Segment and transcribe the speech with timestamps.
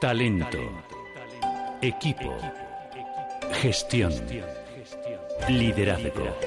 [0.00, 0.58] Talento.
[1.82, 2.34] Equipo.
[3.52, 4.10] Gestión.
[5.46, 6.38] Liderazgo.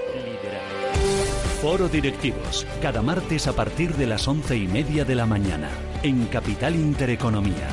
[1.61, 5.69] Foro Directivos, cada martes a partir de las once y media de la mañana,
[6.01, 7.69] en Capital Intereconomía.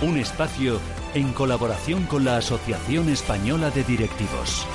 [0.00, 0.80] Un espacio
[1.12, 4.66] en colaboración con la Asociación Española de Directivos.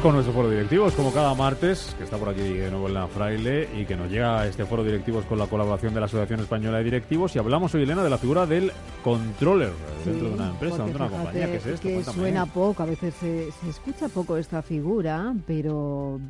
[0.00, 3.08] Con nuestro foro directivos, como cada martes, que está por aquí de nuevo en la
[3.08, 6.78] Fraile y que nos llega este foro directivos con la colaboración de la Asociación Española
[6.78, 7.36] de Directivos.
[7.36, 9.72] Y hablamos hoy, Elena, de la figura del controller
[10.04, 11.46] dentro de una empresa, dentro de una compañía.
[11.46, 11.88] ¿Qué es esto?
[11.88, 16.20] Que suena poco, a veces se, se, escucha poco esta figura, pero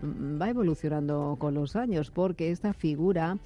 [0.41, 3.39] va evolucionando con los años, porque esta figura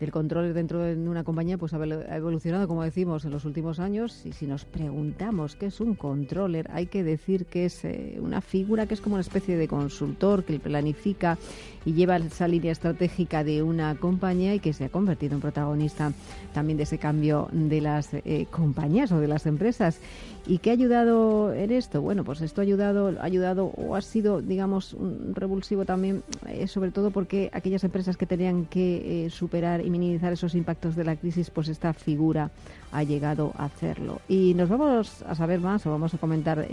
[0.00, 4.24] del controller dentro de una compañía pues ha evolucionado, como decimos, en los últimos años.
[4.26, 8.40] Y si nos preguntamos qué es un controller, hay que decir que es eh, una
[8.40, 11.38] figura que es como una especie de consultor que planifica
[11.84, 16.12] y lleva esa línea estratégica de una compañía y que se ha convertido en protagonista
[16.52, 19.98] también de ese cambio de las eh, compañías o de las empresas.
[20.46, 22.02] ¿Y qué ha ayudado en esto?
[22.02, 26.66] Bueno, pues esto ha ayudado, ha ayudado o ha sido, digamos, un revulsivo también, eh,
[26.66, 31.04] sobre todo porque aquellas empresas que tenían que eh, superar y minimizar esos impactos de
[31.04, 32.50] la crisis, pues esta figura
[32.92, 34.20] ha llegado a hacerlo.
[34.28, 36.68] Y nos vamos a saber más o vamos a comentar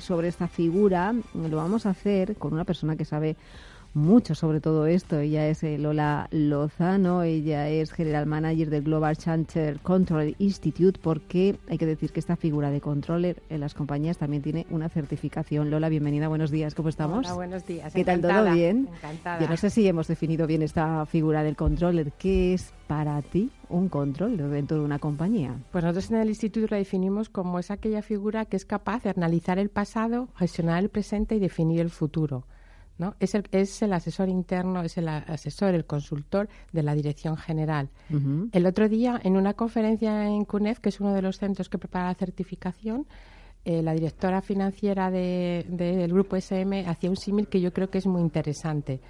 [0.00, 1.14] sobre esta figura.
[1.34, 3.36] Lo vamos a hacer con una persona que sabe
[3.98, 5.18] mucho sobre todo esto.
[5.18, 11.58] Ella es eh, Lola Lozano, ella es General Manager del Global Chanter Control Institute, porque
[11.68, 15.70] hay que decir que esta figura de controller en las compañías también tiene una certificación.
[15.70, 17.26] Lola, bienvenida, buenos días, ¿cómo estamos?
[17.26, 17.92] Hola, buenos días.
[17.92, 18.88] ¿Qué tal, todo bien?
[18.94, 19.40] Encantada.
[19.40, 22.12] Yo no sé si hemos definido bien esta figura del controller.
[22.12, 25.56] ¿Qué es para ti un controller dentro de una compañía?
[25.72, 29.10] Pues nosotros en el instituto la definimos como es aquella figura que es capaz de
[29.10, 32.44] analizar el pasado, gestionar el presente y definir el futuro.
[32.98, 33.14] ¿No?
[33.20, 37.88] Es, el, es el asesor interno, es el asesor, el consultor de la dirección general.
[38.52, 41.78] El otro día, en una conferencia en CUNEF, que es uno de los centros que
[41.78, 43.06] prepara la certificación,
[43.64, 47.98] eh, la directora financiera del de, grupo SM hacía un símil que yo creo que
[47.98, 49.00] es muy interesante.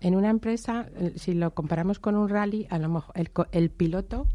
[0.00, 3.70] En una empresa, eh, si lo comparamos con un rally, a lo mejor el, el
[3.70, 4.26] piloto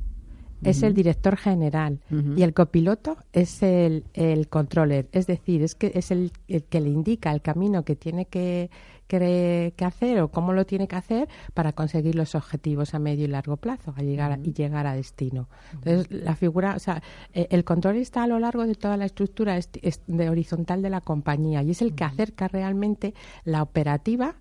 [0.63, 1.99] es el director general
[2.35, 5.07] y el copiloto es el, el controller.
[5.11, 8.69] Es decir, es que es el, el, que le indica el camino que tiene que,
[9.07, 13.25] que, que, hacer o cómo lo tiene que hacer para conseguir los objetivos a medio
[13.25, 15.49] y largo plazo a llegar y llegar a destino.
[15.73, 17.01] Entonces, la figura, o sea,
[17.33, 19.59] eh, el control está a lo largo de toda la estructura
[20.07, 23.13] de horizontal de la compañía y es el que acerca realmente
[23.43, 24.35] la operativa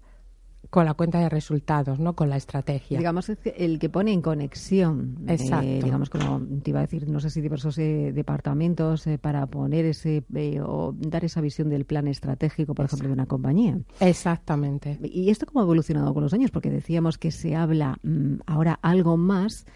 [0.71, 2.15] con la cuenta de resultados, ¿no?
[2.15, 2.99] Con la estrategia.
[2.99, 5.67] Digamos, el que pone en conexión, eh, Exacto.
[5.67, 9.47] Eh, digamos, como te iba a decir, no sé si diversos eh, departamentos eh, para
[9.47, 13.79] poner ese eh, o dar esa visión del plan estratégico, por ejemplo, de una compañía.
[13.99, 14.99] Exactamente.
[15.03, 16.53] ¿Y esto cómo ha evolucionado con los años?
[16.53, 19.67] Porque decíamos que se habla mmm, ahora algo más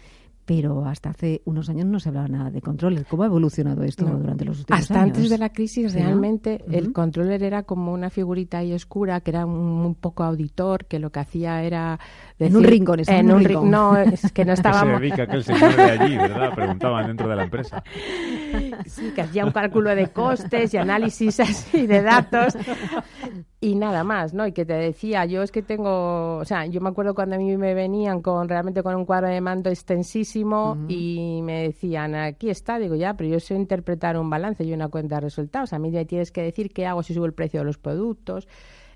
[0.45, 3.05] pero hasta hace unos años no se hablaba nada de controller.
[3.07, 4.17] ¿Cómo ha evolucionado esto no.
[4.17, 5.07] durante los últimos hasta años?
[5.11, 6.73] Hasta antes de la crisis, ¿Sí, realmente no?
[6.73, 6.93] el uh -huh.
[6.93, 11.11] controller era como una figurita ahí oscura, que era un, un, poco auditor, que lo
[11.11, 11.99] que hacía era...
[12.37, 13.71] Decir, en un rincón, en, en un rincón.
[13.71, 14.95] No, es que no estábamos...
[14.95, 16.53] se dedica aquel señor de allí, ¿verdad?
[16.53, 17.83] Preguntaban dentro de la empresa.
[18.85, 22.55] Sí, que hacía un cálculo de costes y análisis así de datos
[23.65, 24.45] y nada más, ¿no?
[24.45, 27.39] Y que te decía, yo es que tengo, o sea, yo me acuerdo cuando a
[27.39, 30.85] mí me venían con realmente con un cuadro de mando extensísimo uh -huh.
[30.87, 34.89] y me decían, aquí está, digo, ya, pero yo sé interpretar un balance y una
[34.89, 37.61] cuenta de resultados, a mí ya tienes que decir qué hago si subo el precio
[37.61, 38.47] de los productos.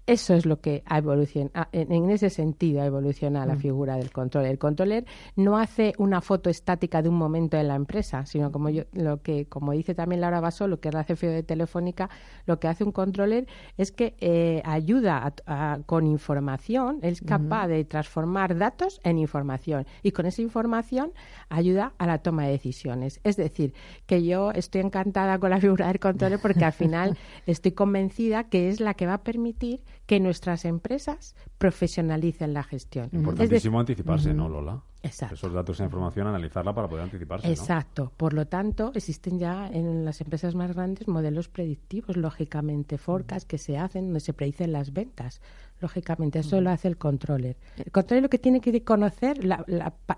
[0.09, 3.49] Eso es lo que ha evolucionado, en ese sentido ha evolucionado mm.
[3.49, 4.51] la figura del controller.
[4.51, 8.69] El controller no hace una foto estática de un momento en la empresa, sino como
[8.69, 12.09] yo, lo que, como dice también Laura Basó, lo que es la CFO de Telefónica,
[12.47, 13.45] lo que hace un controller
[13.77, 17.69] es que eh, ayuda a, a, con información, es capaz mm.
[17.69, 21.11] de transformar datos en información y con esa información
[21.49, 23.19] ayuda a la toma de decisiones.
[23.23, 23.73] Es decir,
[24.07, 28.69] que yo estoy encantada con la figura del controller porque al final estoy convencida que
[28.69, 33.11] es la que va a permitir que nuestras empresas profesionalicen la gestión.
[33.13, 34.81] Importantísimo anticiparse, ¿no, Lola?
[35.01, 35.35] Exacto.
[35.35, 37.49] Esos datos e información, analizarla para poder anticiparse.
[37.49, 38.11] Exacto.
[38.17, 43.57] Por lo tanto, existen ya en las empresas más grandes modelos predictivos, lógicamente, forecast que
[43.57, 45.41] se hacen donde se predicen las ventas.
[45.79, 47.55] Lógicamente, eso lo hace el controller.
[47.77, 49.39] El controller lo que tiene que conocer,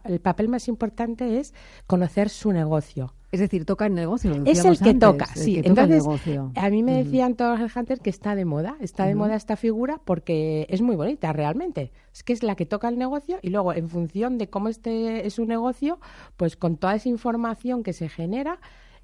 [0.04, 1.54] el papel más importante es
[1.86, 3.14] conocer su negocio.
[3.32, 4.44] Es decir, toca el negocio.
[4.46, 5.62] Es el que toca, sí.
[5.64, 6.04] Entonces,
[6.56, 8.76] a mí me decían todos los hunters que está de moda.
[8.82, 11.94] Está de moda esta figura porque es muy bonita realmente.
[12.14, 15.28] Es que es la que toca el negocio y luego, en función de cómo este
[15.28, 16.00] es un negocio,
[16.38, 18.60] pues con toda esa información que se genera,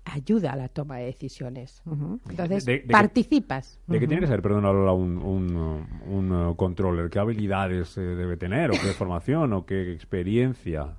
[0.05, 1.81] ayuda a la toma de decisiones.
[2.29, 3.79] Entonces, participas.
[3.87, 7.09] ¿De qué tiene que ser, perdón, un, un, un, uh, controller?
[7.09, 8.71] ¿Qué habilidades eh, debe tener?
[8.71, 9.53] ¿O qué formación?
[9.53, 10.95] ¿O qué experiencia?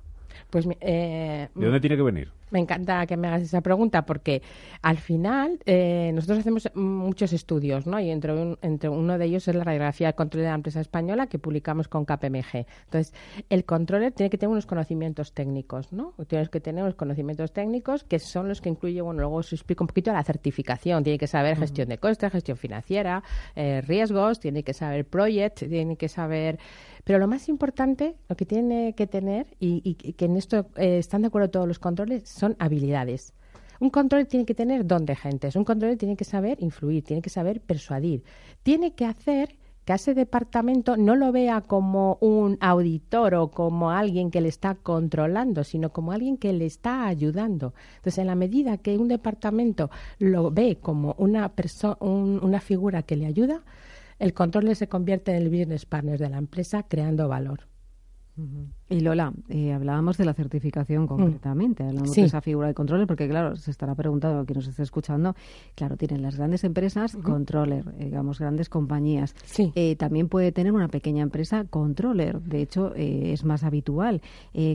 [0.49, 2.31] Pues, eh, ¿De dónde tiene que venir?
[2.51, 4.41] Me encanta que me hagas esa pregunta porque
[4.81, 7.99] al final eh, nosotros hacemos muchos estudios, ¿no?
[7.99, 11.27] Y entre, entre uno de ellos es la radiografía del control de la empresa española
[11.27, 12.65] que publicamos con KPMG.
[12.85, 13.13] Entonces,
[13.49, 16.13] el controller tiene que tener unos conocimientos técnicos, ¿no?
[16.27, 19.83] Tienes que tener unos conocimientos técnicos que son los que incluye, bueno, luego os explico
[19.83, 21.03] un poquito la certificación.
[21.03, 23.23] Tiene que saber gestión de costes, gestión financiera,
[23.55, 26.59] eh, riesgos, tiene que saber project, tiene que saber
[27.09, 31.23] pero lo más importante, lo que tiene que tener, y, que en esto eh, están
[31.23, 33.33] de acuerdo todos los controles, son habilidades.
[33.79, 37.21] Un control tiene que tener don de gentes, un control tiene que saber influir, tiene
[37.21, 38.23] que saber persuadir,
[38.63, 43.89] tiene que hacer que a ese departamento no lo vea como un auditor o como
[43.91, 47.73] alguien que le está controlando, sino como alguien que le está ayudando.
[47.95, 49.89] Entonces, en la medida que un departamento
[50.19, 51.51] lo ve como una,
[52.01, 53.63] una figura que le ayuda,
[54.19, 57.61] el control se convierte en el business partner de la empresa creando valor.
[58.89, 61.07] Y Lola, eh, hablábamos de la certificación mm.
[61.07, 64.67] concretamente, hablamos de esa figura de controller, porque claro, se estará preguntando a quien nos
[64.67, 65.35] esté escuchando,
[65.75, 69.35] claro, tienen las grandes empresas controller, eh, digamos, grandes compañías.
[69.75, 74.21] Eh, también puede tener una pequeña empresa controller, de hecho es más habitual.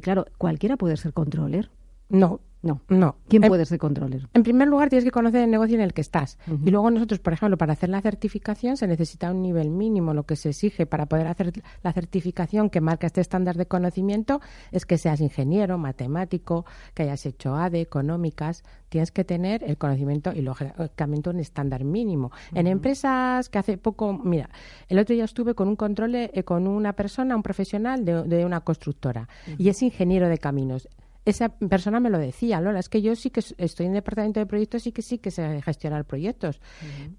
[0.02, 1.70] claro, ¿cualquiera puede ser controller?
[2.08, 3.16] No, no, no.
[3.28, 4.26] ¿Quién puede ser controller?
[4.32, 6.38] En primer lugar, tienes que conocer el negocio en el que estás.
[6.64, 10.14] Y luego nosotros, por ejemplo, para hacer la certificación se necesita un nivel mínimo.
[10.14, 11.52] Lo que se exige para poder hacer
[11.82, 14.40] la certificación que marca este estándar de conocimiento
[14.72, 16.64] es que seas ingeniero, matemático,
[16.94, 18.64] que hayas hecho ADE, económicas.
[18.88, 22.32] Tienes que tener el conocimiento y, lógicamente, un estándar mínimo.
[22.55, 24.49] En empresas que hace poco, mira,
[24.88, 28.61] el otro día estuve con un control, eh, con una persona, un profesional de, una
[28.61, 29.28] constructora,
[29.58, 30.88] y es ingeniero de caminos
[31.25, 34.41] esa persona me lo decía, Lola, es que yo sí que estoy en el departamento
[34.41, 36.61] de proyectos y que sí que sé gestionar proyectos,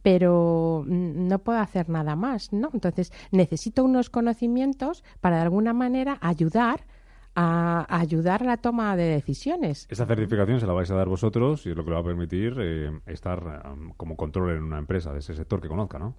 [0.01, 2.69] pero no puedo hacer nada más, ¿no?
[2.73, 6.85] Entonces, necesito unos conocimientos para de alguna manera ayudar
[7.35, 9.87] a, ayudar a la toma de decisiones.
[9.89, 12.05] Esa certificación se la vais a dar vosotros y es lo que le va a
[12.05, 16.15] permitir eh, estar um, como control en una empresa de ese sector que conozca, ¿no?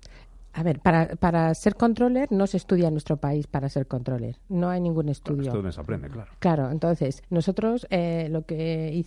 [0.57, 4.39] A ver, para, para ser controller no se estudia en nuestro país para ser controller.
[4.49, 5.53] No hay ningún estudio.
[5.53, 6.31] esto se aprende, claro.
[6.39, 9.05] Claro, entonces, nosotros, eh, lo que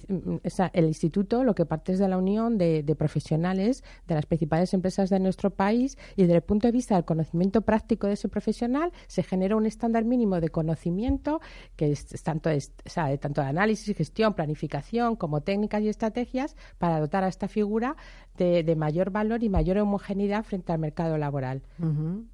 [0.74, 5.10] el instituto, lo que parte es de la unión de, profesionales de las principales empresas
[5.10, 8.92] de nuestro país y desde el punto de vista del conocimiento práctico de ese profesional,
[9.08, 11.42] se genera un estándar mínimo de conocimiento
[11.76, 17.00] que es, tanto, es, de tanto de análisis, gestión, planificación, como técnicas y estrategias para
[17.00, 17.96] dotar a esta figura
[18.38, 21.39] de, mayor valor y mayor homogeneidad frente al mercado laboral.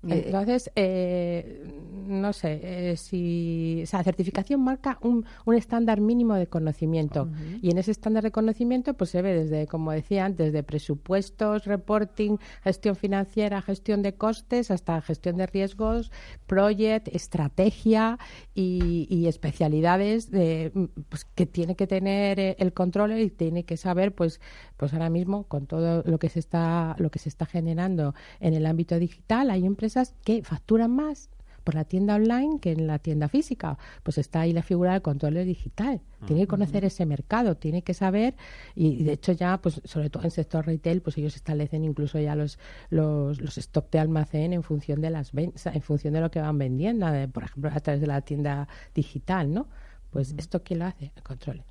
[0.07, 1.63] Entonces, eh,
[2.07, 7.29] no sé, eh, si o sea, la certificación marca un, un estándar mínimo de conocimiento.
[7.61, 11.65] Y en ese estándar de conocimiento pues se ve desde, como decía antes, desde presupuestos,
[11.65, 16.11] reporting, gestión financiera, gestión de costes, hasta gestión de riesgos,
[16.45, 18.19] project, estrategia
[18.53, 20.71] y, especialidades de,
[21.09, 24.39] pues, que tiene que tener eh, el control y tiene que saber, pues,
[24.77, 28.53] pues ahora mismo con todo lo que se está lo que se está generando en
[28.53, 31.29] el ámbito digital, hay empresas que facturan más
[31.65, 33.77] por la tienda online que en la tienda física.
[34.03, 35.99] Pues está ahí la figura del control digital.
[36.25, 38.35] Tiene que conocer ese mercado, tiene que saber,
[38.73, 42.35] y de hecho ya, pues sobre todo en sector retail, pues ellos establecen incluso ya
[42.35, 42.57] los,
[42.89, 46.41] los, los stock de almacén en función de las ventas, en función de lo que
[46.41, 49.67] van vendiendo, por ejemplo, a través de la tienda digital, ¿no?
[50.09, 51.63] Pues esto quién lo hace, el control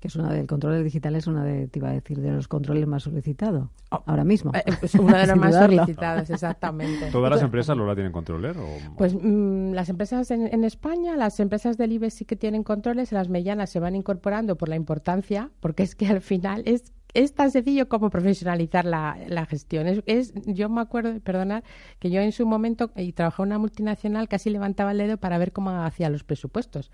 [0.00, 2.48] que es una del control digital es una de te iba a decir de los
[2.48, 4.50] controles más solicitados oh, ahora mismo.
[4.54, 7.10] Eh, pues uno de los más solicitados exactamente.
[7.10, 8.66] Todas las empresas lo la tienen controler o...
[8.96, 13.28] pues mm, las empresas en, España las empresas del IBEX sí que tienen controles las
[13.28, 17.50] medianas se van incorporando por la importancia porque es que al final es es tan
[17.50, 19.88] sencillo como profesionalizar la, la gestión.
[20.06, 21.64] Es, yo me acuerdo, perdonad,
[21.98, 25.36] que yo en su momento, y trabajaba en una multinacional, casi levantaba el dedo para
[25.36, 26.92] ver cómo hacía los presupuestos.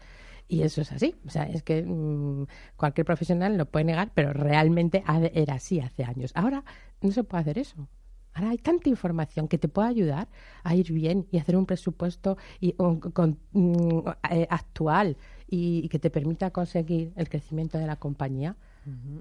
[0.49, 1.15] Y eso es así.
[1.26, 5.03] O sea, es que mm, cualquier profesional lo puede negar, pero realmente
[5.35, 6.33] era así hace años.
[6.35, 6.65] Ahora
[7.00, 7.88] no se puede hacer eso.
[8.37, 10.29] Ahora hay tanta información que te puede ayudar
[10.62, 15.17] a ir bien y hacer un presupuesto y, con, mm, eh, actual
[15.49, 18.57] y, que te permita conseguir el crecimiento de la compañía.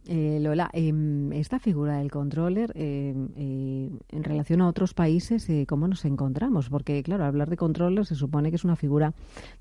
[0.07, 5.65] Eh, Lola, em, esta figura del controller, em, eh, en relación a otros países, eh,
[5.67, 6.69] ¿cómo nos encontramos?
[6.69, 9.13] Porque, claro, hablar de controller se supone que es una figura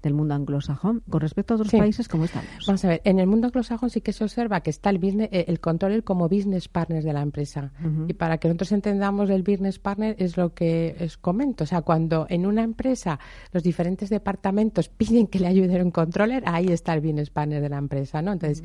[0.02, 1.02] del mundo anglosajón.
[1.08, 2.48] Con respecto a otros países, ¿cómo estamos?
[2.66, 5.28] Vamos a ver, en el mundo anglosajón sí que se observa que está el, business,
[5.32, 7.72] el controller como business partner de la empresa.
[8.08, 11.64] Y para que nosotros entendamos el business partner es lo que os comento.
[11.64, 13.18] O sea, cuando en una empresa
[13.52, 17.68] los diferentes departamentos piden que le ayude un controller, ahí está el business partner de
[17.68, 18.32] la empresa, ¿no?
[18.32, 18.62] Entonces,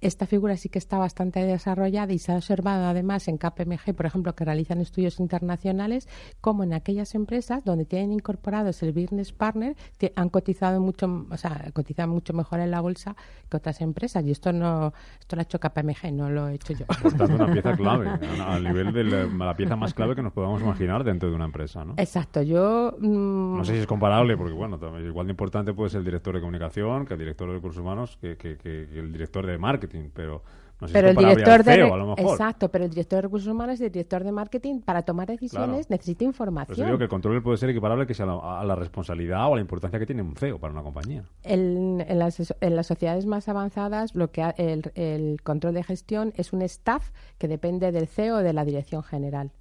[0.00, 4.06] esta figura sí que está bastante desarrollada y se ha observado además en KPMG, por
[4.06, 6.08] ejemplo, que realizan estudios internacionales,
[6.40, 9.76] como en aquellas empresas donde tienen incorporados el business partner,
[10.14, 13.16] han cotizado mucho, o sea, cotizan mucho mejor en la bolsa
[13.50, 14.24] que otras empresas.
[14.24, 16.86] Y esto no, esto lo ha hecho KPMG, no lo he hecho yo.
[16.86, 18.08] Por tanto, una pieza clave,
[18.40, 21.84] a nivel de la, pieza más clave que nos podamos imaginar dentro de una empresa,
[21.84, 21.94] ¿no?
[21.96, 22.42] Exacto.
[22.42, 26.04] Yo mm, no sé si es comparable, porque bueno, igual de importante puede ser el
[26.04, 30.10] director de comunicación, que el director de recursos humanos, que, que el director de marketing
[30.12, 30.42] pero
[30.80, 32.32] no sé pero el director de a lo mejor.
[32.32, 35.90] exacto pero el director de recursos humanos y el director de marketing para tomar decisiones
[35.90, 36.76] necesita información.
[36.76, 39.56] pues digo que el control puede ser equiparable que sea a la, responsabilidad o a
[39.56, 41.24] la importancia que tiene un CEO para una compañía.
[41.42, 46.52] En, las, en las sociedades más avanzadas lo que el, el control de gestión es
[46.52, 49.52] un staff que depende del CEO o de la dirección general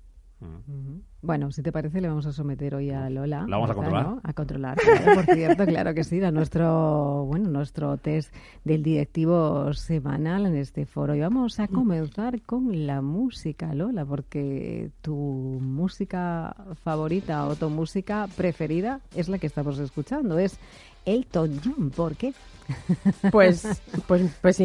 [1.21, 3.45] bueno, si te parece, le vamos a someter hoy a Lola.
[3.47, 4.07] ¿La vamos a controlar?
[4.23, 4.77] A controlar,
[5.15, 10.85] por cierto, claro que sí, a nuestro, bueno, nuestro test del directivo semanal en este
[10.85, 11.15] foro.
[11.15, 18.27] Y vamos a comenzar con la música, Lola, porque tu música favorita o tu música
[18.35, 20.59] preferida es la que estamos escuchando, es
[21.05, 21.89] Elton John.
[21.89, 22.33] ¿Por qué?
[23.31, 24.61] Pues, pues, pues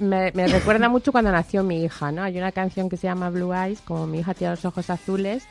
[0.00, 2.22] me, recuerda mucho cuando nació mi hija, ¿no?
[2.22, 5.44] Hay una canción que se llama Blue Eyes, como mi hija tiene los ojos azules,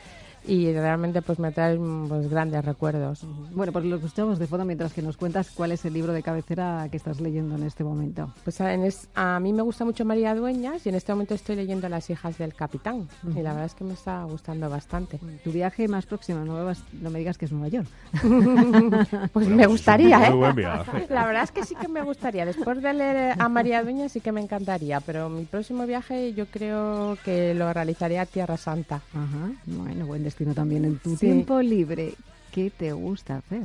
[0.46, 1.76] y realmente pues me trae
[2.08, 3.26] pues, grandes recuerdos.
[3.52, 6.22] Bueno, pues lo escuchamos de fondo mientras que nos cuentas cuál es el libro de
[6.22, 8.32] cabecera que estás leyendo en este momento.
[8.44, 12.10] Pues a, mí me gusta mucho María Dueñas y en este momento estoy leyendo Las
[12.10, 15.18] hijas del capitán y la verdad es que me está gustando bastante.
[15.42, 17.88] Tu viaje más próximo, no, no me digas que es Nueva York.
[19.32, 20.34] pues me pues gustaría, ¿eh?
[21.08, 22.46] La verdad es que sí que me gustaría.
[22.46, 26.46] Después de leer a María Dueñas sí que me encantaría, pero mi próximo viaje yo
[26.46, 29.02] creo que lo realizaría a Tierra Santa.
[29.12, 32.14] Ajá, bueno, buen destino también en tu tiempo libre.
[32.52, 33.64] ¿Qué te gusta hacer?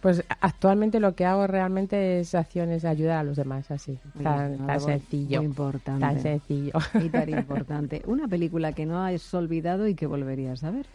[0.00, 3.98] Pues actualmente lo que hago realmente es acciones de ayudar a los demás, así.
[4.22, 5.42] tan, sencillo.
[5.42, 6.00] importante.
[6.00, 6.72] Tan sencillo.
[7.02, 8.02] Y tan importante.
[8.06, 10.86] Una película que no has olvidado y que volverías a ver.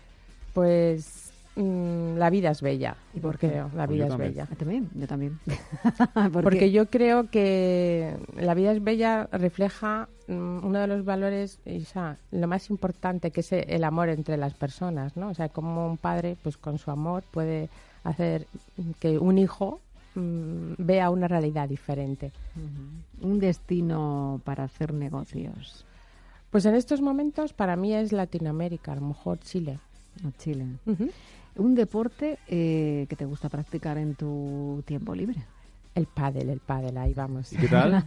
[0.54, 2.98] Pues Mm, la vida es bella.
[3.14, 3.64] ¿Y por qué?
[3.76, 4.48] La vida es bella.
[4.52, 5.40] Ah, también, yo también.
[6.44, 11.60] Porque yo creo que la vida es bella refleja uno de los valores,
[12.32, 15.30] lo más importante que es el amor entre las personas, ¿no?
[15.30, 17.70] O sea, como un padre, pues con su amor puede
[18.04, 18.48] hacer
[19.00, 19.80] que un hijo
[20.16, 22.32] mm, vea una realidad diferente.
[23.22, 25.86] Un destino para hacer negocios.
[26.50, 29.80] Pues en estos momentos para mí es Latinoamérica, a lo mejor Chile.
[30.38, 30.66] Chile.
[31.58, 35.44] Un deporte eh, que te gusta practicar en tu tiempo libre.
[35.96, 37.54] El pádel, el pádel, ahí vamos.
[37.54, 38.04] ¿Y qué tal?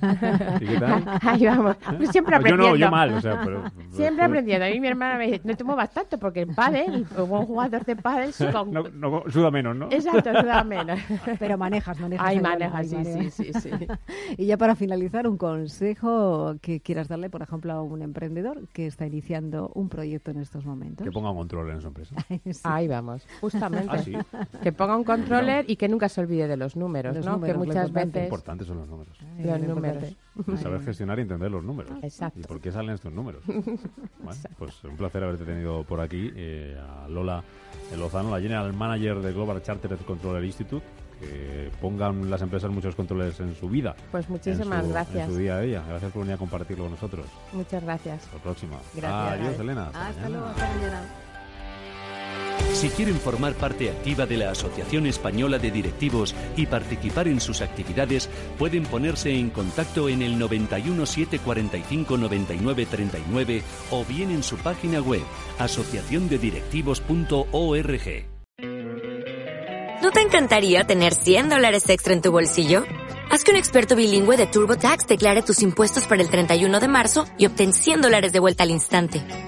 [0.60, 1.04] ¿Y qué tal?
[1.22, 1.76] Ahí vamos.
[1.96, 2.64] Pues siempre aprendiendo.
[2.64, 3.64] Yo no, yo mal, o sea, pero...
[3.92, 4.66] Siempre aprendiendo.
[4.66, 7.46] A mí mi hermana me dice, no te muevas tanto porque el pádel, un buen
[7.46, 8.34] jugador de pádel...
[8.68, 9.86] No, no, suda menos, ¿no?
[9.90, 11.00] Exacto, suda menos.
[11.38, 12.26] Pero manejas, manejas.
[12.26, 13.70] Ahí manejas, sí, sí, sí, sí.
[14.36, 18.86] Y ya para finalizar, un consejo que quieras darle, por ejemplo, a un emprendedor que
[18.86, 21.04] está iniciando un proyecto en estos momentos.
[21.06, 22.14] Que ponga un controller en su empresa.
[22.64, 23.88] Ahí vamos, justamente.
[23.90, 24.12] ¿Ah, sí?
[24.62, 27.40] Que ponga un controller y que nunca se olvide de los números, ¿no?
[27.40, 28.24] que muchas veces...
[28.24, 29.18] importantes son los números.
[29.38, 30.16] Los números.
[30.60, 31.92] saber gestionar y entender los números.
[32.02, 32.40] Exacto.
[32.40, 33.42] ¿Y por qué salen estos números?
[33.46, 36.30] bueno, pues un placer haberte tenido por aquí.
[36.34, 37.42] Eh, a Lola
[37.96, 40.84] Lozano, la General Manager de Global Chartered Controller Institute
[41.18, 43.94] que pongan las empresas muchos controles en su vida.
[44.10, 45.28] Pues muchísimas gracias.
[45.28, 45.84] En su día a día.
[45.88, 47.26] Gracias por venir a compartirlo con nosotros.
[47.52, 48.22] Muchas gracias.
[48.22, 48.76] Hasta la próxima.
[48.94, 49.40] Gracias.
[49.40, 49.90] Adiós, Elena.
[49.92, 50.46] Hasta, luego.
[50.46, 51.02] Hasta mañana.
[52.72, 57.60] Si quieren formar parte activa de la Asociación Española de Directivos y participar en sus
[57.60, 64.56] actividades, pueden ponerse en contacto en el 91 745 99 39 o bien en su
[64.58, 65.22] página web
[65.58, 68.26] asociaciondedirectivos.org.
[70.00, 72.84] ¿No te encantaría tener 100 dólares extra en tu bolsillo?
[73.30, 77.26] Haz que un experto bilingüe de TurboTax declare tus impuestos para el 31 de marzo
[77.36, 79.47] y obtén 100 dólares de vuelta al instante.